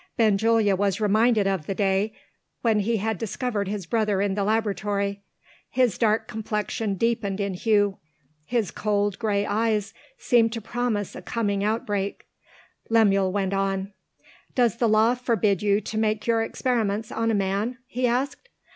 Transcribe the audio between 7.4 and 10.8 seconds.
hue. His cold gray eyes seemed to